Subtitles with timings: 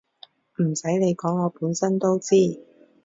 [0.57, 2.35] 唔洗你講我本身都知